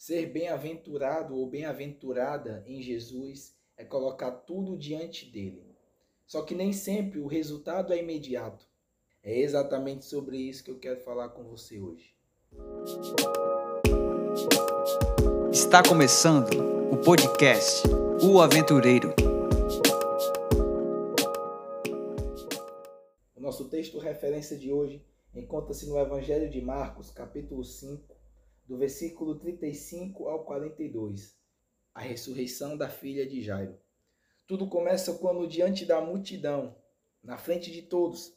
Ser 0.00 0.32
bem-aventurado 0.32 1.36
ou 1.36 1.46
bem-aventurada 1.46 2.64
em 2.66 2.80
Jesus 2.80 3.54
é 3.76 3.84
colocar 3.84 4.30
tudo 4.30 4.74
diante 4.78 5.26
dele. 5.26 5.62
Só 6.26 6.40
que 6.40 6.54
nem 6.54 6.72
sempre 6.72 7.20
o 7.20 7.26
resultado 7.26 7.92
é 7.92 7.98
imediato. 7.98 8.64
É 9.22 9.38
exatamente 9.38 10.06
sobre 10.06 10.38
isso 10.38 10.64
que 10.64 10.70
eu 10.70 10.78
quero 10.78 11.00
falar 11.00 11.28
com 11.28 11.44
você 11.44 11.78
hoje. 11.78 12.14
Está 15.52 15.82
começando 15.86 16.48
o 16.90 16.96
podcast 16.96 17.86
O 18.22 18.40
Aventureiro. 18.40 19.14
O 23.36 23.40
nosso 23.42 23.68
texto 23.68 23.98
referência 23.98 24.56
de 24.56 24.72
hoje 24.72 25.04
encontra-se 25.34 25.86
no 25.86 25.98
Evangelho 25.98 26.48
de 26.48 26.62
Marcos, 26.62 27.10
capítulo 27.10 27.62
5, 27.62 28.18
do 28.70 28.76
versículo 28.76 29.34
35 29.34 30.28
ao 30.28 30.44
42, 30.44 31.36
a 31.92 32.02
ressurreição 32.02 32.76
da 32.76 32.88
filha 32.88 33.26
de 33.26 33.42
Jairo. 33.42 33.76
Tudo 34.46 34.68
começa 34.68 35.12
quando, 35.14 35.44
diante 35.48 35.84
da 35.84 36.00
multidão, 36.00 36.76
na 37.20 37.36
frente 37.36 37.68
de 37.72 37.82
todos, 37.82 38.32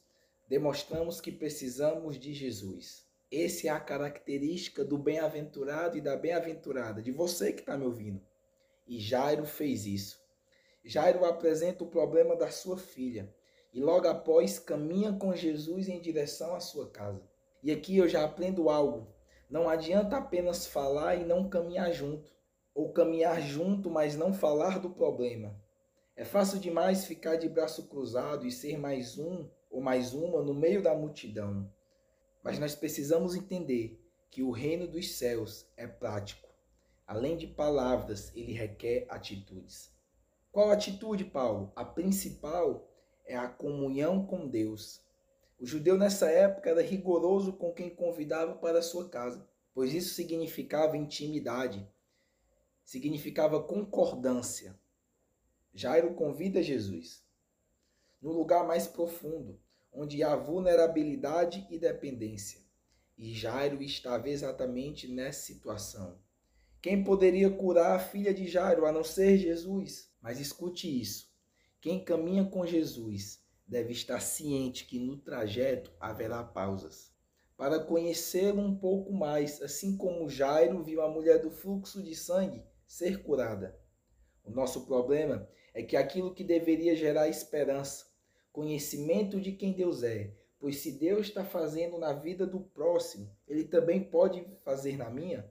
demonstramos 0.49 1.21
que 1.21 1.31
precisamos 1.31 2.17
de 2.17 2.33
Jesus. 2.33 3.05
Essa 3.31 3.67
é 3.67 3.69
a 3.69 3.79
característica 3.79 4.83
do 4.83 4.97
bem-aventurado 4.97 5.99
e 5.99 6.01
da 6.01 6.17
bem-aventurada, 6.17 6.99
de 6.99 7.11
você 7.11 7.53
que 7.53 7.59
está 7.59 7.77
me 7.77 7.85
ouvindo. 7.85 8.19
E 8.87 8.99
Jairo 8.99 9.45
fez 9.45 9.85
isso. 9.85 10.19
Jairo 10.83 11.25
apresenta 11.25 11.83
o 11.83 11.91
problema 11.91 12.35
da 12.35 12.49
sua 12.49 12.79
filha 12.79 13.31
e 13.71 13.79
logo 13.79 14.07
após 14.07 14.57
caminha 14.57 15.13
com 15.13 15.35
Jesus 15.35 15.87
em 15.87 16.01
direção 16.01 16.55
à 16.55 16.59
sua 16.59 16.89
casa. 16.89 17.21
E 17.61 17.71
aqui 17.71 17.97
eu 17.97 18.07
já 18.07 18.25
aprendo 18.25 18.67
algo 18.67 19.13
não 19.53 19.69
adianta 19.69 20.17
apenas 20.17 20.65
falar 20.65 21.13
e 21.13 21.23
não 21.23 21.47
caminhar 21.47 21.93
junto, 21.93 22.33
ou 22.73 22.91
caminhar 22.91 23.39
junto, 23.39 23.87
mas 23.87 24.17
não 24.17 24.33
falar 24.33 24.79
do 24.79 24.89
problema. 24.89 25.55
É 26.15 26.25
fácil 26.25 26.59
demais 26.59 27.05
ficar 27.05 27.35
de 27.35 27.47
braço 27.47 27.87
cruzado 27.87 28.47
e 28.47 28.51
ser 28.51 28.79
mais 28.79 29.19
um 29.19 29.47
ou 29.69 29.79
mais 29.79 30.11
uma 30.11 30.41
no 30.41 30.55
meio 30.55 30.81
da 30.81 30.95
multidão. 30.95 31.71
Mas 32.41 32.57
nós 32.57 32.73
precisamos 32.73 33.35
entender 33.35 34.03
que 34.31 34.41
o 34.41 34.49
reino 34.49 34.87
dos 34.87 35.13
céus 35.19 35.71
é 35.77 35.85
prático. 35.85 36.49
Além 37.05 37.37
de 37.37 37.45
palavras, 37.45 38.35
ele 38.35 38.53
requer 38.53 39.05
atitudes. 39.07 39.93
Qual 40.51 40.71
atitude, 40.71 41.25
Paulo? 41.25 41.71
A 41.75 41.85
principal 41.85 42.89
é 43.23 43.37
a 43.37 43.47
comunhão 43.47 44.25
com 44.25 44.47
Deus. 44.47 45.02
O 45.63 45.65
judeu 45.65 45.97
nessa 45.97 46.29
época 46.29 46.69
era 46.69 46.81
rigoroso 46.81 47.53
com 47.53 47.71
quem 47.71 47.89
convidava 47.89 48.53
para 48.53 48.81
sua 48.81 49.07
casa, 49.07 49.47
pois 49.73 49.93
isso 49.93 50.13
significava 50.13 50.97
intimidade, 50.97 51.89
significava 52.83 53.63
concordância. 53.63 54.77
Jairo 55.73 56.15
convida 56.15 56.61
Jesus 56.61 57.25
no 58.21 58.33
lugar 58.33 58.67
mais 58.67 58.87
profundo, 58.87 59.57
onde 59.89 60.21
há 60.21 60.35
vulnerabilidade 60.35 61.65
e 61.69 61.79
dependência. 61.79 62.59
E 63.17 63.33
Jairo 63.33 63.81
estava 63.81 64.27
exatamente 64.27 65.07
nessa 65.07 65.45
situação. 65.45 66.19
Quem 66.81 67.05
poderia 67.05 67.49
curar 67.49 67.95
a 67.95 67.99
filha 67.99 68.33
de 68.33 68.49
Jairo 68.49 68.85
a 68.85 68.91
não 68.91 69.05
ser 69.05 69.37
Jesus? 69.37 70.11
Mas 70.21 70.41
escute 70.41 70.99
isso: 70.99 71.33
quem 71.79 72.03
caminha 72.03 72.43
com 72.43 72.67
Jesus 72.67 73.41
deve 73.67 73.91
estar 73.91 74.19
ciente 74.19 74.85
que 74.85 74.99
no 74.99 75.17
trajeto 75.17 75.91
haverá 75.99 76.43
pausas. 76.43 77.11
Para 77.55 77.79
conhecer 77.79 78.53
um 78.53 78.75
pouco 78.75 79.13
mais, 79.13 79.61
assim 79.61 79.95
como 79.95 80.29
Jairo 80.29 80.83
viu 80.83 81.01
a 81.01 81.09
mulher 81.09 81.41
do 81.41 81.49
fluxo 81.49 82.01
de 82.01 82.15
sangue 82.15 82.63
ser 82.85 83.23
curada. 83.23 83.79
O 84.43 84.51
nosso 84.51 84.85
problema 84.85 85.47
é 85.73 85.81
que 85.81 85.95
aquilo 85.95 86.33
que 86.33 86.43
deveria 86.43 86.95
gerar 86.95 87.27
esperança, 87.27 88.05
conhecimento 88.51 89.39
de 89.39 89.51
quem 89.53 89.73
Deus 89.73 90.03
é, 90.03 90.33
pois 90.59 90.77
se 90.77 90.91
Deus 90.91 91.27
está 91.27 91.43
fazendo 91.43 91.97
na 91.97 92.13
vida 92.13 92.45
do 92.45 92.59
próximo, 92.59 93.29
Ele 93.47 93.63
também 93.63 94.03
pode 94.03 94.45
fazer 94.63 94.97
na 94.97 95.09
minha, 95.09 95.49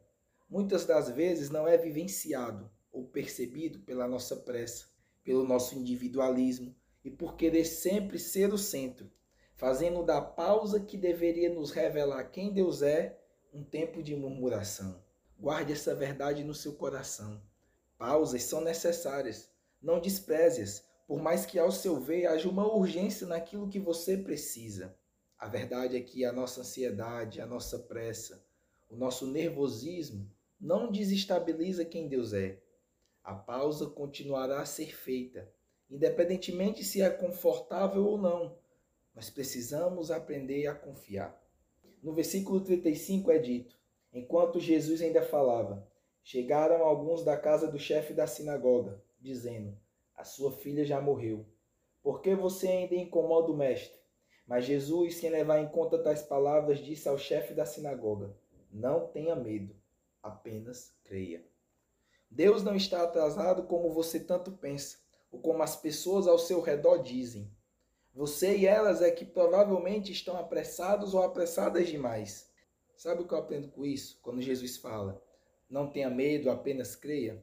muitas 0.49 0.84
das 0.84 1.11
vezes 1.11 1.51
não 1.51 1.67
é 1.67 1.77
vivenciado 1.77 2.71
ou 2.93 3.06
percebido 3.06 3.81
pela 3.81 4.06
nossa 4.06 4.37
pressa, 4.37 4.87
pelo 5.25 5.45
nosso 5.45 5.75
individualismo, 5.75 6.75
e 7.05 7.11
por 7.11 7.37
querer 7.37 7.65
sempre 7.65 8.19
ser 8.19 8.53
o 8.53 8.59
centro, 8.59 9.11
fazendo 9.55 10.03
da 10.03 10.21
pausa 10.21 10.81
que 10.81 10.97
deveria 10.97 11.53
nos 11.53 11.71
revelar 11.71 12.25
quem 12.25 12.53
Deus 12.53 12.83
é 12.83 13.19
um 13.53 13.63
tempo 13.63 14.03
de 14.03 14.15
murmuração. 14.17 15.03
Guarde 15.39 15.73
essa 15.73 15.95
verdade 15.95 16.45
no 16.45 16.55
seu 16.55 16.75
coração. 16.75 17.43
Pausas 17.99 18.43
são 18.45 18.61
necessárias, 18.61 19.51
não 19.81 20.01
despreze-as, 20.01 20.85
por 21.07 21.21
mais 21.21 21.45
que 21.45 21.59
ao 21.59 21.71
seu 21.71 22.01
ver 22.01 22.27
haja 22.27 22.49
uma 22.49 22.67
urgência 22.67 23.27
naquilo 23.27 23.69
que 23.69 23.79
você 23.79 24.17
precisa. 24.17 24.97
A 25.39 25.49
verdade 25.49 25.97
é 25.97 26.01
que 26.01 26.25
a 26.25 26.33
nossa 26.33 26.61
ansiedade, 26.61 27.41
a 27.41 27.47
nossa 27.47 27.79
pressa, 27.79 28.45
o 28.89 28.97
nosso 28.97 29.27
nervosismo 29.27 30.31
não 30.61 30.91
desestabiliza 30.91 31.84
quem 31.84 32.09
Deus 32.09 32.33
é. 32.33 32.61
A 33.25 33.34
pausa 33.34 33.87
continuará 33.87 34.61
a 34.61 34.67
ser 34.67 34.95
feita, 34.95 35.53
independentemente 35.92 36.82
se 36.82 37.03
é 37.03 37.10
confortável 37.10 38.06
ou 38.06 38.16
não. 38.16 38.56
Nós 39.14 39.28
precisamos 39.28 40.10
aprender 40.10 40.66
a 40.66 40.75
confiar. 40.75 41.38
No 42.03 42.14
versículo 42.14 42.62
35 42.62 43.30
é 43.30 43.38
dito: 43.38 43.76
Enquanto 44.10 44.58
Jesus 44.58 45.03
ainda 45.03 45.22
falava, 45.22 45.86
chegaram 46.25 46.82
alguns 46.82 47.22
da 47.22 47.36
casa 47.36 47.70
do 47.70 47.78
chefe 47.78 48.14
da 48.14 48.26
sinagoga, 48.26 49.03
dizendo: 49.20 49.76
A 50.16 50.25
sua 50.25 50.50
filha 50.50 50.82
já 50.82 50.98
morreu. 50.98 51.44
Por 52.03 52.22
que 52.22 52.34
você 52.34 52.69
ainda 52.69 52.94
incomoda 52.94 53.53
o 53.53 53.56
mestre? 53.56 54.00
Mas 54.47 54.64
Jesus, 54.64 55.16
sem 55.16 55.28
levar 55.28 55.60
em 55.60 55.69
conta 55.69 55.98
tais 55.98 56.22
palavras, 56.22 56.78
disse 56.78 57.06
ao 57.06 57.19
chefe 57.19 57.53
da 57.53 57.66
sinagoga: 57.66 58.34
Não 58.72 59.09
tenha 59.09 59.36
medo, 59.36 59.76
apenas 60.22 60.97
creia. 61.04 61.44
Deus 62.30 62.64
não 62.64 62.74
está 62.74 63.03
atrasado 63.03 63.64
como 63.64 63.92
você 63.92 64.19
tanto 64.19 64.53
pensa 64.53 65.03
ou 65.32 65.41
como 65.41 65.62
as 65.62 65.75
pessoas 65.75 66.28
ao 66.28 66.38
seu 66.38 66.60
redor 66.60 66.98
dizem. 66.98 67.50
Você 68.15 68.59
e 68.59 68.66
elas 68.66 69.00
é 69.00 69.10
que 69.10 69.25
provavelmente 69.25 70.12
estão 70.12 70.37
apressados 70.37 71.15
ou 71.15 71.22
apressadas 71.22 71.88
demais. 71.88 72.53
Sabe 72.94 73.22
o 73.22 73.26
que 73.26 73.32
eu 73.32 73.38
aprendo 73.38 73.69
com 73.69 73.87
isso? 73.87 74.21
Quando 74.22 74.42
Jesus 74.42 74.76
fala, 74.76 75.21
não 75.69 75.91
tenha 75.91 76.10
medo, 76.10 76.50
apenas 76.50 76.94
creia. 76.94 77.42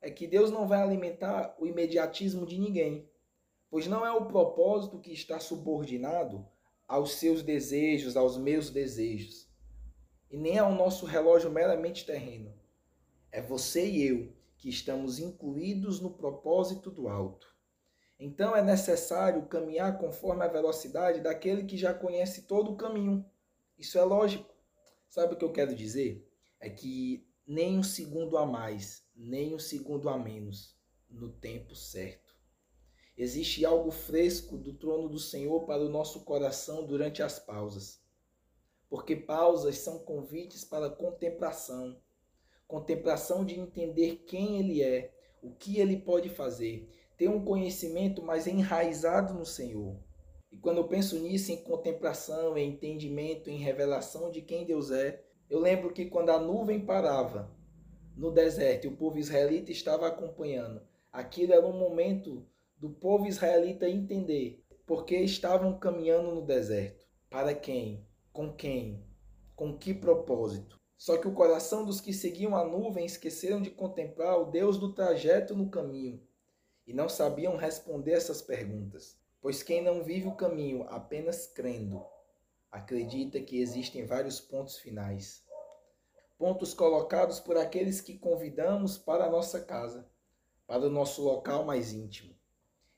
É 0.00 0.10
que 0.10 0.26
Deus 0.26 0.50
não 0.50 0.66
vai 0.66 0.82
alimentar 0.82 1.56
o 1.58 1.66
imediatismo 1.66 2.44
de 2.44 2.58
ninguém, 2.58 3.08
pois 3.70 3.86
não 3.86 4.04
é 4.04 4.10
o 4.10 4.26
propósito 4.26 4.98
que 4.98 5.12
está 5.12 5.38
subordinado 5.38 6.44
aos 6.86 7.12
seus 7.12 7.42
desejos, 7.42 8.16
aos 8.16 8.36
meus 8.36 8.70
desejos, 8.70 9.48
e 10.30 10.36
nem 10.36 10.58
ao 10.58 10.72
nosso 10.72 11.06
relógio 11.06 11.50
meramente 11.50 12.04
terreno. 12.04 12.52
É 13.30 13.40
você 13.40 13.86
e 13.86 14.06
eu 14.06 14.37
que 14.58 14.68
estamos 14.68 15.18
incluídos 15.18 16.00
no 16.00 16.10
propósito 16.10 16.90
do 16.90 17.08
alto. 17.08 17.56
Então 18.18 18.54
é 18.54 18.62
necessário 18.62 19.46
caminhar 19.46 19.96
conforme 19.98 20.44
a 20.44 20.48
velocidade 20.48 21.20
daquele 21.20 21.64
que 21.64 21.76
já 21.76 21.94
conhece 21.94 22.42
todo 22.42 22.72
o 22.72 22.76
caminho. 22.76 23.24
Isso 23.78 23.96
é 23.96 24.02
lógico. 24.02 24.52
Sabe 25.08 25.34
o 25.34 25.36
que 25.36 25.44
eu 25.44 25.52
quero 25.52 25.74
dizer? 25.74 26.28
É 26.58 26.68
que 26.68 27.26
nem 27.46 27.78
um 27.78 27.82
segundo 27.82 28.36
a 28.36 28.44
mais, 28.44 29.06
nem 29.14 29.54
um 29.54 29.58
segundo 29.58 30.08
a 30.08 30.18
menos, 30.18 30.76
no 31.08 31.30
tempo 31.30 31.76
certo. 31.76 32.36
Existe 33.16 33.64
algo 33.64 33.90
fresco 33.90 34.58
do 34.58 34.74
trono 34.74 35.08
do 35.08 35.18
Senhor 35.18 35.64
para 35.64 35.82
o 35.82 35.88
nosso 35.88 36.24
coração 36.24 36.84
durante 36.84 37.22
as 37.22 37.38
pausas. 37.38 38.02
Porque 38.88 39.14
pausas 39.14 39.78
são 39.78 40.00
convites 40.00 40.64
para 40.64 40.90
contemplação, 40.90 42.00
contemplação 42.68 43.44
de 43.44 43.58
entender 43.58 44.24
quem 44.26 44.58
Ele 44.58 44.82
é, 44.82 45.10
o 45.42 45.50
que 45.50 45.80
Ele 45.80 45.96
pode 45.96 46.28
fazer, 46.28 46.88
ter 47.16 47.28
um 47.28 47.44
conhecimento 47.44 48.22
mais 48.22 48.46
enraizado 48.46 49.34
no 49.34 49.44
Senhor. 49.44 49.96
E 50.52 50.56
quando 50.56 50.78
eu 50.78 50.86
penso 50.86 51.18
nisso, 51.18 51.50
em 51.50 51.56
contemplação, 51.56 52.56
em 52.56 52.70
entendimento, 52.70 53.50
em 53.50 53.56
revelação 53.56 54.30
de 54.30 54.42
quem 54.42 54.64
Deus 54.64 54.90
é, 54.90 55.24
eu 55.48 55.58
lembro 55.58 55.92
que 55.92 56.06
quando 56.06 56.30
a 56.30 56.38
nuvem 56.38 56.78
parava 56.78 57.50
no 58.14 58.30
deserto 58.30 58.84
e 58.84 58.88
o 58.88 58.96
povo 58.96 59.18
israelita 59.18 59.72
estava 59.72 60.06
acompanhando, 60.06 60.82
aquilo 61.10 61.54
era 61.54 61.66
um 61.66 61.78
momento 61.78 62.46
do 62.76 62.90
povo 62.90 63.26
israelita 63.26 63.88
entender 63.88 64.62
porque 64.86 65.16
estavam 65.16 65.78
caminhando 65.78 66.34
no 66.34 66.42
deserto. 66.42 67.06
Para 67.30 67.54
quem? 67.54 68.06
Com 68.32 68.52
quem? 68.52 69.04
Com 69.54 69.76
que 69.76 69.92
propósito? 69.92 70.78
Só 70.98 71.16
que 71.16 71.28
o 71.28 71.32
coração 71.32 71.84
dos 71.86 72.00
que 72.00 72.12
seguiam 72.12 72.56
a 72.56 72.64
nuvem 72.64 73.06
esqueceram 73.06 73.62
de 73.62 73.70
contemplar 73.70 74.36
o 74.36 74.50
Deus 74.50 74.76
do 74.78 74.92
trajeto 74.92 75.54
no 75.54 75.70
caminho 75.70 76.20
e 76.84 76.92
não 76.92 77.08
sabiam 77.08 77.56
responder 77.56 78.12
essas 78.12 78.42
perguntas. 78.42 79.16
Pois 79.40 79.62
quem 79.62 79.80
não 79.80 80.02
vive 80.02 80.26
o 80.26 80.34
caminho 80.34 80.82
apenas 80.88 81.46
crendo, 81.46 82.04
acredita 82.70 83.40
que 83.40 83.60
existem 83.60 84.04
vários 84.04 84.40
pontos 84.40 84.76
finais. 84.76 85.46
pontos 86.36 86.74
colocados 86.74 87.38
por 87.38 87.56
aqueles 87.56 88.00
que 88.00 88.18
convidamos 88.18 88.98
para 88.98 89.24
a 89.24 89.30
nossa 89.30 89.60
casa, 89.60 90.08
para 90.66 90.86
o 90.86 90.90
nosso 90.90 91.22
local 91.22 91.64
mais 91.64 91.92
íntimo. 91.92 92.34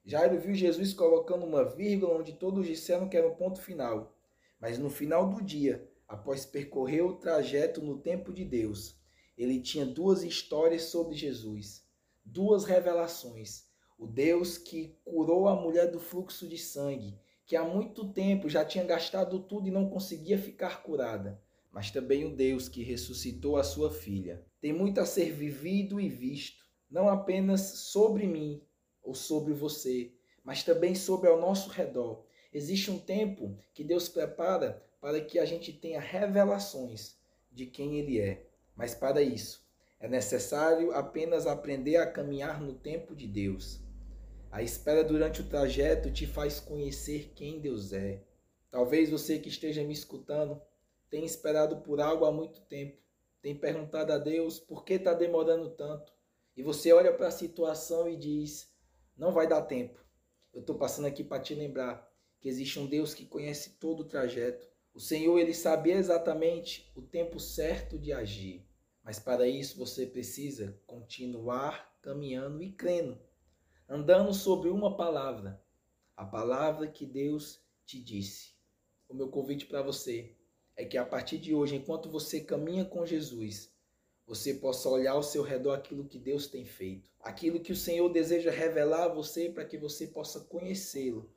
Jairo 0.04 0.40
viu 0.40 0.54
Jesus 0.54 0.94
colocando 0.94 1.44
uma 1.44 1.64
vírgula 1.64 2.18
onde 2.18 2.32
todos 2.32 2.66
disseram 2.66 3.08
que 3.08 3.16
era 3.16 3.28
o 3.28 3.36
ponto 3.36 3.60
final. 3.60 4.16
Mas 4.58 4.78
no 4.78 4.90
final 4.90 5.28
do 5.28 5.42
dia, 5.42 5.89
após 6.10 6.44
percorrer 6.44 7.02
o 7.02 7.14
trajeto 7.14 7.80
no 7.80 7.96
tempo 7.96 8.32
de 8.32 8.44
Deus, 8.44 8.96
ele 9.38 9.60
tinha 9.60 9.86
duas 9.86 10.24
histórias 10.24 10.82
sobre 10.82 11.14
Jesus, 11.14 11.84
duas 12.24 12.64
revelações. 12.64 13.66
O 13.96 14.08
Deus 14.08 14.58
que 14.58 14.98
curou 15.04 15.46
a 15.46 15.54
mulher 15.54 15.88
do 15.88 16.00
fluxo 16.00 16.48
de 16.48 16.58
sangue, 16.58 17.16
que 17.46 17.54
há 17.54 17.62
muito 17.62 18.12
tempo 18.12 18.48
já 18.48 18.64
tinha 18.64 18.82
gastado 18.82 19.38
tudo 19.38 19.68
e 19.68 19.70
não 19.70 19.88
conseguia 19.88 20.36
ficar 20.36 20.82
curada, 20.82 21.40
mas 21.70 21.92
também 21.92 22.24
o 22.24 22.34
Deus 22.34 22.68
que 22.68 22.82
ressuscitou 22.82 23.56
a 23.56 23.62
sua 23.62 23.92
filha. 23.92 24.44
Tem 24.60 24.72
muito 24.72 25.00
a 25.00 25.06
ser 25.06 25.30
vivido 25.30 26.00
e 26.00 26.08
visto, 26.08 26.64
não 26.90 27.08
apenas 27.08 27.60
sobre 27.60 28.26
mim, 28.26 28.60
ou 29.00 29.14
sobre 29.14 29.52
você, 29.52 30.12
mas 30.42 30.64
também 30.64 30.92
sobre 30.92 31.28
ao 31.28 31.40
nosso 31.40 31.70
redor. 31.70 32.24
Existe 32.52 32.90
um 32.90 32.98
tempo 32.98 33.56
que 33.72 33.84
Deus 33.84 34.08
prepara 34.08 34.84
para 35.00 35.20
que 35.20 35.38
a 35.38 35.44
gente 35.44 35.72
tenha 35.72 36.00
revelações 36.00 37.16
de 37.50 37.66
quem 37.66 37.98
Ele 37.98 38.20
é. 38.20 38.46
Mas 38.76 38.94
para 38.94 39.22
isso, 39.22 39.66
é 39.98 40.08
necessário 40.08 40.92
apenas 40.92 41.46
aprender 41.46 41.96
a 41.96 42.10
caminhar 42.10 42.60
no 42.60 42.74
tempo 42.74 43.14
de 43.14 43.26
Deus. 43.26 43.80
A 44.50 44.62
espera 44.62 45.04
durante 45.04 45.40
o 45.40 45.48
trajeto 45.48 46.10
te 46.12 46.26
faz 46.26 46.58
conhecer 46.58 47.32
quem 47.34 47.60
Deus 47.60 47.92
é. 47.92 48.22
Talvez 48.70 49.10
você 49.10 49.38
que 49.38 49.48
esteja 49.48 49.82
me 49.84 49.92
escutando 49.92 50.60
tenha 51.08 51.26
esperado 51.26 51.78
por 51.78 52.00
algo 52.00 52.24
há 52.24 52.32
muito 52.32 52.60
tempo, 52.62 52.98
tem 53.42 53.54
perguntado 53.54 54.12
a 54.12 54.18
Deus 54.18 54.60
por 54.60 54.84
que 54.84 54.94
está 54.94 55.12
demorando 55.12 55.70
tanto. 55.70 56.12
E 56.56 56.62
você 56.62 56.92
olha 56.92 57.12
para 57.12 57.28
a 57.28 57.32
situação 57.32 58.08
e 58.08 58.16
diz: 58.16 58.72
não 59.16 59.32
vai 59.32 59.46
dar 59.46 59.62
tempo. 59.62 60.00
Eu 60.52 60.60
estou 60.60 60.76
passando 60.76 61.06
aqui 61.06 61.24
para 61.24 61.42
te 61.42 61.54
lembrar 61.54 62.08
que 62.40 62.48
existe 62.48 62.78
um 62.78 62.86
Deus 62.86 63.14
que 63.14 63.26
conhece 63.26 63.78
todo 63.78 64.00
o 64.00 64.08
trajeto. 64.08 64.69
O 64.92 65.00
Senhor, 65.00 65.38
ele 65.38 65.54
sabia 65.54 65.94
exatamente 65.94 66.90
o 66.94 67.02
tempo 67.02 67.38
certo 67.38 67.98
de 67.98 68.12
agir. 68.12 68.66
Mas 69.02 69.18
para 69.18 69.48
isso 69.48 69.78
você 69.78 70.06
precisa 70.06 70.78
continuar 70.86 71.96
caminhando 72.02 72.62
e 72.62 72.72
crendo, 72.72 73.18
andando 73.88 74.32
sobre 74.32 74.68
uma 74.68 74.96
palavra, 74.96 75.62
a 76.16 76.24
palavra 76.24 76.86
que 76.86 77.06
Deus 77.06 77.60
te 77.84 78.00
disse. 78.00 78.54
O 79.08 79.14
meu 79.14 79.28
convite 79.28 79.66
para 79.66 79.82
você 79.82 80.36
é 80.76 80.84
que 80.84 80.96
a 80.96 81.04
partir 81.04 81.38
de 81.38 81.54
hoje, 81.54 81.76
enquanto 81.76 82.10
você 82.10 82.40
caminha 82.40 82.84
com 82.84 83.06
Jesus, 83.06 83.72
você 84.26 84.54
possa 84.54 84.88
olhar 84.88 85.12
ao 85.12 85.22
seu 85.22 85.42
redor 85.42 85.72
aquilo 85.72 86.06
que 86.06 86.18
Deus 86.18 86.46
tem 86.46 86.64
feito, 86.64 87.10
aquilo 87.20 87.58
que 87.58 87.72
o 87.72 87.76
Senhor 87.76 88.08
deseja 88.08 88.50
revelar 88.50 89.04
a 89.04 89.14
você 89.14 89.48
para 89.48 89.64
que 89.64 89.76
você 89.76 90.06
possa 90.06 90.40
conhecê-lo. 90.40 91.28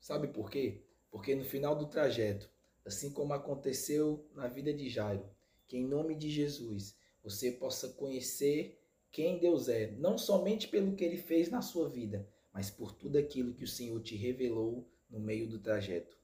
Sabe 0.00 0.28
por 0.28 0.50
quê? 0.50 0.82
Porque 1.10 1.34
no 1.34 1.44
final 1.44 1.76
do 1.76 1.86
trajeto, 1.86 2.50
assim 2.88 3.10
como 3.10 3.32
aconteceu 3.32 4.26
na 4.34 4.48
vida 4.48 4.72
de 4.72 4.88
Jairo, 4.88 5.24
que 5.66 5.76
em 5.76 5.86
nome 5.86 6.14
de 6.14 6.28
Jesus 6.28 6.96
você 7.22 7.52
possa 7.52 7.88
conhecer 7.90 8.80
quem 9.10 9.38
Deus 9.38 9.68
é, 9.68 9.92
não 9.92 10.18
somente 10.18 10.68
pelo 10.68 10.94
que 10.94 11.04
ele 11.04 11.16
fez 11.16 11.50
na 11.50 11.62
sua 11.62 11.88
vida, 11.88 12.28
mas 12.52 12.70
por 12.70 12.92
tudo 12.92 13.18
aquilo 13.18 13.54
que 13.54 13.64
o 13.64 13.68
Senhor 13.68 14.00
te 14.00 14.16
revelou 14.16 14.88
no 15.08 15.20
meio 15.20 15.48
do 15.48 15.58
trajeto. 15.58 16.16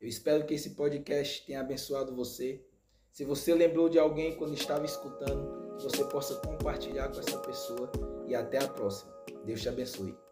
Eu 0.00 0.08
espero 0.08 0.44
que 0.44 0.54
esse 0.54 0.70
podcast 0.70 1.46
tenha 1.46 1.60
abençoado 1.60 2.14
você 2.14 2.64
se 3.12 3.24
você 3.24 3.54
lembrou 3.54 3.88
de 3.88 3.98
alguém 3.98 4.36
quando 4.36 4.54
estava 4.54 4.84
escutando, 4.84 5.76
que 5.76 5.84
você 5.84 6.04
possa 6.04 6.36
compartilhar 6.36 7.08
com 7.08 7.20
essa 7.20 7.38
pessoa 7.38 7.90
e 8.26 8.34
até 8.34 8.58
a 8.58 8.68
próxima. 8.68 9.10
Deus 9.44 9.62
te 9.62 9.68
abençoe. 9.68 10.25